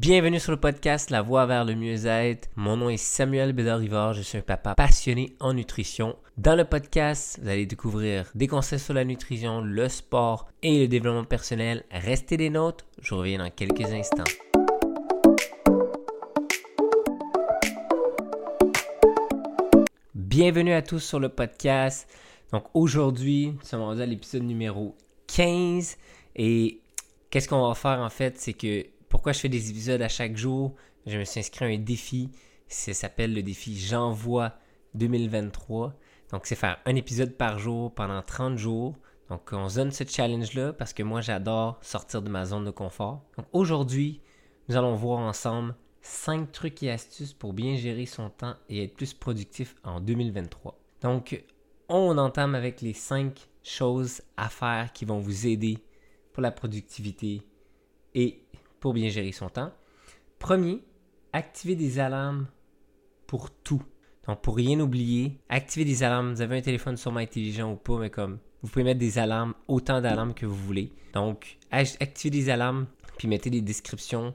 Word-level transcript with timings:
Bienvenue 0.00 0.38
sur 0.38 0.52
le 0.52 0.60
podcast 0.60 1.10
La 1.10 1.22
Voie 1.22 1.44
vers 1.46 1.64
le 1.64 1.74
mieux-être. 1.74 2.48
Mon 2.54 2.76
nom 2.76 2.88
est 2.88 2.96
Samuel 2.96 3.52
Bédard-Rivard. 3.52 4.14
Je 4.14 4.22
suis 4.22 4.38
un 4.38 4.42
papa 4.42 4.76
passionné 4.76 5.34
en 5.40 5.54
nutrition. 5.54 6.14
Dans 6.36 6.54
le 6.54 6.64
podcast, 6.64 7.40
vous 7.42 7.48
allez 7.48 7.66
découvrir 7.66 8.30
des 8.36 8.46
conseils 8.46 8.78
sur 8.78 8.94
la 8.94 9.04
nutrition, 9.04 9.60
le 9.60 9.88
sport 9.88 10.46
et 10.62 10.82
le 10.82 10.86
développement 10.86 11.24
personnel. 11.24 11.82
Restez 11.90 12.36
des 12.36 12.48
notes. 12.48 12.86
Je 13.02 13.12
reviens 13.12 13.38
dans 13.38 13.50
quelques 13.50 13.86
instants. 13.86 14.22
Bienvenue 20.14 20.74
à 20.74 20.82
tous 20.82 21.00
sur 21.00 21.18
le 21.18 21.28
podcast. 21.28 22.08
Donc 22.52 22.66
aujourd'hui, 22.72 23.48
nous 23.48 23.64
sommes 23.64 23.82
rendus 23.82 24.02
à 24.02 24.06
l'épisode 24.06 24.44
numéro 24.44 24.94
15 25.26 25.96
et 26.36 26.82
qu'est-ce 27.30 27.48
qu'on 27.48 27.66
va 27.66 27.74
faire 27.74 27.98
en 27.98 28.10
fait, 28.10 28.38
c'est 28.38 28.52
que 28.52 28.86
pourquoi 29.08 29.32
je 29.32 29.40
fais 29.40 29.48
des 29.48 29.70
épisodes 29.70 30.02
à 30.02 30.08
chaque 30.08 30.36
jour? 30.36 30.74
Je 31.06 31.18
me 31.18 31.24
suis 31.24 31.40
inscrit 31.40 31.64
à 31.64 31.68
un 31.68 31.78
défi. 31.78 32.30
Ça 32.68 32.92
s'appelle 32.92 33.32
le 33.34 33.42
défi 33.42 33.78
J'envoie 33.78 34.54
2023. 34.94 35.94
Donc, 36.30 36.46
c'est 36.46 36.54
faire 36.54 36.78
un 36.84 36.94
épisode 36.94 37.36
par 37.36 37.58
jour 37.58 37.94
pendant 37.94 38.22
30 38.22 38.58
jours. 38.58 38.96
Donc, 39.30 39.48
on 39.52 39.66
donne 39.68 39.90
ce 39.90 40.04
challenge-là 40.04 40.74
parce 40.74 40.92
que 40.92 41.02
moi, 41.02 41.22
j'adore 41.22 41.78
sortir 41.80 42.20
de 42.20 42.28
ma 42.28 42.44
zone 42.44 42.64
de 42.64 42.70
confort. 42.70 43.24
Donc, 43.36 43.46
aujourd'hui, 43.52 44.20
nous 44.68 44.76
allons 44.76 44.94
voir 44.94 45.20
ensemble 45.20 45.74
5 46.02 46.52
trucs 46.52 46.82
et 46.82 46.90
astuces 46.90 47.32
pour 47.32 47.54
bien 47.54 47.76
gérer 47.76 48.06
son 48.06 48.28
temps 48.28 48.56
et 48.68 48.84
être 48.84 48.94
plus 48.94 49.14
productif 49.14 49.74
en 49.84 50.00
2023. 50.00 50.78
Donc, 51.00 51.42
on 51.88 52.18
entame 52.18 52.54
avec 52.54 52.82
les 52.82 52.92
5 52.92 53.48
choses 53.62 54.20
à 54.36 54.50
faire 54.50 54.92
qui 54.92 55.06
vont 55.06 55.18
vous 55.18 55.46
aider 55.46 55.78
pour 56.32 56.42
la 56.42 56.50
productivité 56.50 57.42
et 58.14 58.47
pour 58.80 58.94
bien 58.94 59.08
gérer 59.08 59.32
son 59.32 59.48
temps. 59.48 59.72
Premier, 60.38 60.82
activer 61.32 61.76
des 61.76 61.98
alarmes 61.98 62.46
pour 63.26 63.50
tout. 63.50 63.82
Donc, 64.26 64.40
pour 64.42 64.56
rien 64.56 64.78
oublier, 64.80 65.38
activer 65.48 65.84
des 65.84 66.02
alarmes. 66.02 66.34
Vous 66.34 66.42
avez 66.42 66.58
un 66.58 66.62
téléphone 66.62 66.96
sûrement 66.96 67.20
intelligent 67.20 67.72
ou 67.72 67.76
pas, 67.76 67.98
mais 67.98 68.10
comme 68.10 68.38
vous 68.62 68.68
pouvez 68.68 68.84
mettre 68.84 69.00
des 69.00 69.18
alarmes, 69.18 69.54
autant 69.68 70.00
d'alarmes 70.00 70.34
que 70.34 70.46
vous 70.46 70.54
voulez. 70.54 70.92
Donc, 71.14 71.58
activez 71.70 72.30
des 72.30 72.50
alarmes, 72.50 72.86
puis 73.16 73.28
mettez 73.28 73.50
des 73.50 73.60
descriptions 73.60 74.34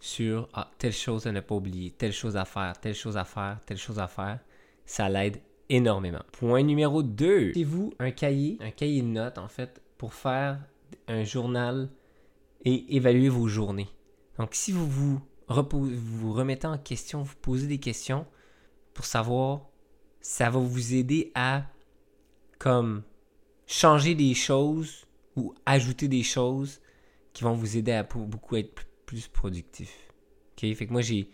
sur 0.00 0.48
ah, 0.54 0.70
telle 0.78 0.92
chose 0.92 1.26
à 1.26 1.32
ne 1.32 1.40
pas 1.40 1.54
oublier, 1.54 1.90
telle 1.90 2.12
chose 2.12 2.36
à 2.36 2.44
faire, 2.44 2.78
telle 2.80 2.94
chose 2.94 3.16
à 3.16 3.24
faire, 3.24 3.58
telle 3.66 3.78
chose 3.78 3.98
à 3.98 4.06
faire. 4.06 4.38
Ça 4.86 5.08
l'aide 5.08 5.40
énormément. 5.68 6.22
Point 6.32 6.62
numéro 6.62 7.02
2. 7.02 7.46
Mettez-vous 7.46 7.94
un 7.98 8.10
cahier, 8.10 8.58
un 8.60 8.70
cahier 8.70 9.02
de 9.02 9.08
notes 9.08 9.38
en 9.38 9.48
fait, 9.48 9.80
pour 9.98 10.14
faire 10.14 10.60
un 11.08 11.24
journal 11.24 11.88
et 12.64 12.96
évaluer 12.96 13.28
vos 13.28 13.48
journées. 13.48 13.88
Donc, 14.38 14.54
si 14.54 14.72
vous 14.72 14.88
vous, 14.88 15.20
remettez 15.48 16.66
en 16.66 16.78
question, 16.78 17.22
vous 17.22 17.36
posez 17.40 17.66
des 17.66 17.78
questions 17.78 18.26
pour 18.94 19.04
savoir, 19.04 19.68
ça 20.20 20.50
va 20.50 20.58
vous 20.58 20.94
aider 20.94 21.30
à 21.34 21.66
comme 22.58 23.02
changer 23.66 24.14
des 24.14 24.34
choses 24.34 25.06
ou 25.36 25.54
ajouter 25.66 26.08
des 26.08 26.22
choses 26.22 26.80
qui 27.32 27.44
vont 27.44 27.54
vous 27.54 27.76
aider 27.76 27.92
à 27.92 28.04
beaucoup 28.04 28.56
être 28.56 28.86
plus 29.06 29.26
productif. 29.28 29.92
OK? 30.52 30.74
Fait 30.74 30.86
que 30.86 30.92
moi, 30.92 31.02
j'ai 31.02 31.28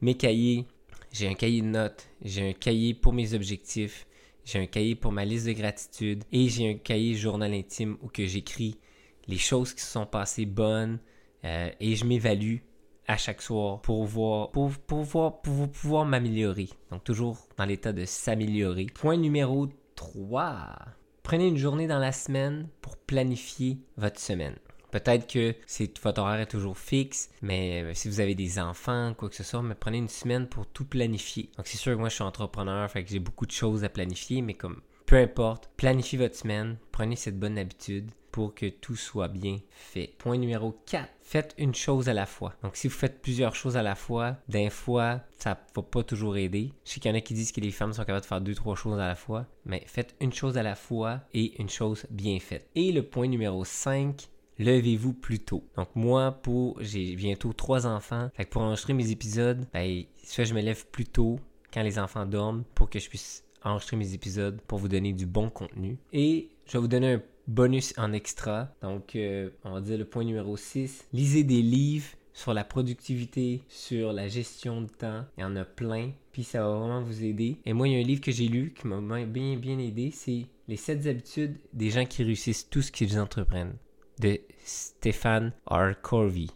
mes 0.00 0.16
cahiers, 0.16 0.66
j'ai 1.12 1.28
un 1.28 1.34
cahier 1.34 1.60
de 1.60 1.66
notes, 1.66 2.08
j'ai 2.22 2.50
un 2.50 2.52
cahier 2.52 2.94
pour 2.94 3.12
mes 3.12 3.34
objectifs, 3.34 4.06
j'ai 4.44 4.60
un 4.60 4.66
cahier 4.66 4.94
pour 4.94 5.12
ma 5.12 5.24
liste 5.24 5.46
de 5.46 5.52
gratitude 5.52 6.24
et 6.32 6.48
j'ai 6.48 6.70
un 6.70 6.74
cahier 6.74 7.14
journal 7.14 7.52
intime 7.52 7.98
où 8.02 8.08
que 8.08 8.26
j'écris 8.26 8.78
les 9.26 9.38
choses 9.38 9.74
qui 9.74 9.80
se 9.80 9.90
sont 9.90 10.06
passées 10.06 10.46
bonnes 10.46 10.98
euh, 11.44 11.70
et 11.80 11.96
je 11.96 12.04
m'évalue 12.04 12.58
à 13.06 13.16
chaque 13.16 13.42
soir 13.42 13.80
pour 13.82 14.04
voir 14.04 14.50
pour, 14.50 14.70
pour, 14.70 15.42
pour 15.42 15.70
pouvoir 15.70 16.04
m'améliorer. 16.04 16.68
Donc 16.90 17.04
toujours 17.04 17.38
dans 17.56 17.64
l'état 17.64 17.92
de 17.92 18.04
s'améliorer. 18.04 18.86
Point 18.86 19.16
numéro 19.16 19.68
3. 19.96 20.76
Prenez 21.22 21.48
une 21.48 21.56
journée 21.56 21.86
dans 21.86 21.98
la 21.98 22.12
semaine 22.12 22.68
pour 22.80 22.96
planifier 22.96 23.78
votre 23.96 24.20
semaine. 24.20 24.56
Peut-être 24.90 25.26
que 25.26 25.54
votre 26.02 26.20
horaire 26.20 26.40
est 26.40 26.46
toujours 26.46 26.76
fixe, 26.76 27.30
mais 27.40 27.82
euh, 27.82 27.94
si 27.94 28.08
vous 28.08 28.20
avez 28.20 28.34
des 28.34 28.58
enfants, 28.58 29.14
quoi 29.16 29.30
que 29.30 29.34
ce 29.34 29.42
soit, 29.42 29.62
mais 29.62 29.74
prenez 29.74 29.96
une 29.96 30.08
semaine 30.08 30.46
pour 30.46 30.66
tout 30.66 30.84
planifier. 30.84 31.48
Donc 31.56 31.66
c'est 31.66 31.78
sûr 31.78 31.94
que 31.94 31.98
moi 31.98 32.10
je 32.10 32.16
suis 32.16 32.24
entrepreneur, 32.24 32.90
fait 32.90 33.06
j'ai 33.08 33.18
beaucoup 33.18 33.46
de 33.46 33.52
choses 33.52 33.84
à 33.84 33.88
planifier, 33.88 34.42
mais 34.42 34.52
comme 34.52 34.82
peu 35.06 35.16
importe, 35.16 35.70
planifiez 35.78 36.18
votre 36.18 36.36
semaine, 36.36 36.76
prenez 36.90 37.16
cette 37.16 37.38
bonne 37.38 37.58
habitude 37.58 38.10
pour 38.32 38.54
que 38.54 38.66
tout 38.66 38.96
soit 38.96 39.28
bien 39.28 39.58
fait. 39.70 40.14
Point 40.18 40.38
numéro 40.38 40.76
4. 40.86 41.08
Faites 41.20 41.54
une 41.58 41.74
chose 41.74 42.08
à 42.08 42.14
la 42.14 42.26
fois. 42.26 42.54
Donc, 42.62 42.76
si 42.76 42.88
vous 42.88 42.94
faites 42.94 43.22
plusieurs 43.22 43.54
choses 43.54 43.76
à 43.76 43.82
la 43.82 43.94
fois, 43.94 44.36
d'un 44.48 44.70
fois, 44.70 45.20
ça 45.38 45.58
va 45.76 45.82
pas 45.82 46.02
toujours 46.02 46.36
aider. 46.36 46.72
Je 46.84 46.92
sais 46.92 47.00
qu'il 47.00 47.10
y 47.10 47.14
en 47.14 47.16
a 47.16 47.20
qui 47.20 47.34
disent 47.34 47.52
que 47.52 47.60
les 47.60 47.70
femmes 47.70 47.92
sont 47.92 48.02
capables 48.02 48.22
de 48.22 48.26
faire 48.26 48.40
deux, 48.40 48.54
trois 48.54 48.74
choses 48.74 48.98
à 48.98 49.06
la 49.06 49.14
fois, 49.14 49.46
mais 49.64 49.84
faites 49.86 50.16
une 50.20 50.32
chose 50.32 50.58
à 50.58 50.62
la 50.62 50.74
fois 50.74 51.20
et 51.32 51.60
une 51.60 51.70
chose 51.70 52.06
bien 52.10 52.40
faite. 52.40 52.68
Et 52.74 52.90
le 52.90 53.02
point 53.02 53.28
numéro 53.28 53.64
5, 53.64 54.28
levez-vous 54.58 55.12
plus 55.12 55.40
tôt. 55.40 55.64
Donc 55.76 55.88
moi, 55.94 56.32
pour 56.42 56.82
j'ai 56.82 57.14
bientôt 57.16 57.52
trois 57.52 57.86
enfants, 57.86 58.30
fait 58.34 58.44
que 58.44 58.50
pour 58.50 58.62
enregistrer 58.62 58.94
mes 58.94 59.10
épisodes, 59.10 59.66
ben, 59.72 60.04
soit 60.24 60.44
je 60.44 60.54
me 60.54 60.60
lève 60.60 60.86
plus 60.86 61.06
tôt 61.06 61.38
quand 61.72 61.82
les 61.82 61.98
enfants 61.98 62.26
dorment 62.26 62.64
pour 62.74 62.90
que 62.90 62.98
je 62.98 63.08
puisse 63.08 63.44
enregistrer 63.64 63.96
mes 63.96 64.14
épisodes 64.14 64.60
pour 64.66 64.78
vous 64.78 64.88
donner 64.88 65.12
du 65.12 65.26
bon 65.26 65.50
contenu. 65.50 65.98
Et 66.12 66.50
je 66.66 66.72
vais 66.72 66.78
vous 66.78 66.88
donner 66.88 67.14
un 67.14 67.22
bonus 67.46 67.94
en 67.96 68.12
extra. 68.12 68.74
Donc, 68.82 69.16
euh, 69.16 69.50
on 69.64 69.72
va 69.72 69.80
dire 69.80 69.98
le 69.98 70.04
point 70.04 70.24
numéro 70.24 70.56
6. 70.56 71.06
Lisez 71.12 71.44
des 71.44 71.62
livres 71.62 72.08
sur 72.32 72.54
la 72.54 72.64
productivité, 72.64 73.62
sur 73.68 74.12
la 74.12 74.28
gestion 74.28 74.82
de 74.82 74.88
temps. 74.88 75.24
Il 75.36 75.42
y 75.42 75.44
en 75.44 75.56
a 75.56 75.64
plein, 75.64 76.12
puis 76.32 76.44
ça 76.44 76.62
va 76.62 76.78
vraiment 76.78 77.02
vous 77.02 77.24
aider. 77.24 77.58
Et 77.64 77.72
moi, 77.72 77.88
il 77.88 77.94
y 77.94 77.96
a 77.96 78.00
un 78.00 78.06
livre 78.06 78.20
que 78.20 78.32
j'ai 78.32 78.48
lu 78.48 78.74
qui 78.76 78.86
m'a 78.86 79.24
bien, 79.24 79.56
bien 79.56 79.78
aidé, 79.78 80.10
c'est 80.12 80.46
Les 80.68 80.76
7 80.76 81.06
habitudes 81.06 81.58
des 81.72 81.90
gens 81.90 82.06
qui 82.06 82.22
réussissent 82.22 82.68
tout 82.68 82.82
ce 82.82 82.92
qu'ils 82.92 83.18
entreprennent, 83.18 83.76
de 84.20 84.40
Stéphane 84.64 85.52
R. 85.66 86.00
Corvey. 86.00 86.46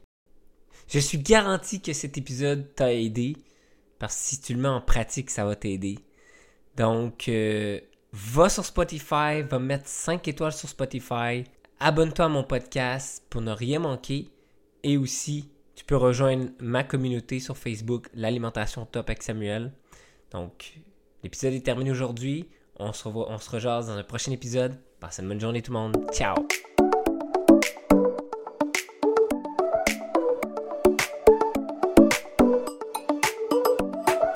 Je 0.89 1.01
suis 1.01 1.19
garanti 1.19 1.81
que 1.81 1.93
cet 1.93 2.17
épisode 2.17 2.75
t'a 2.75 2.95
aidé, 2.95 3.37
parce 3.99 4.15
que 4.15 4.23
si 4.23 4.41
tu 4.41 4.55
le 4.55 4.61
mets 4.61 4.69
en 4.69 4.81
pratique, 4.81 5.31
ça 5.31 5.45
va 5.45 5.57
t'aider. 5.57 5.99
Donc, 6.77 7.29
euh, 7.29 7.81
va 8.17 8.49
sur 8.49 8.65
Spotify, 8.65 9.43
va 9.43 9.59
mettre 9.59 9.87
5 9.87 10.27
étoiles 10.27 10.53
sur 10.53 10.71
Spotify, 10.71 11.45
abonne-toi 11.81 12.25
à 12.25 12.29
mon 12.29 12.45
podcast 12.45 13.23
pour 13.29 13.43
ne 13.43 13.53
rien 13.53 13.79
manquer 13.79 14.31
et 14.83 14.97
aussi 14.97 15.51
tu 15.75 15.85
peux 15.85 15.97
rejoindre 15.97 16.47
ma 16.59 16.83
communauté 16.83 17.41
sur 17.41 17.59
Facebook, 17.59 18.09
l'alimentation 18.15 18.87
top 18.87 19.11
avec 19.11 19.23
Samuel. 19.23 19.73
Donc, 20.31 20.79
l'épisode 21.23 21.53
est 21.53 21.61
terminé 21.61 21.91
aujourd'hui. 21.91 22.49
On 22.79 22.95
se, 22.95 23.05
revoit, 23.05 23.27
dans 23.29 23.91
un 23.91 24.03
prochain 24.03 24.33
épisode. 24.33 24.79
Passez 24.99 25.23
une 25.23 25.29
bonne 25.29 25.41
journée 25.41 25.61
tout 25.61 25.73
le 25.73 25.79
monde. 25.79 26.07
Ciao! 26.13 26.35